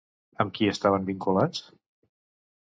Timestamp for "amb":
0.45-0.53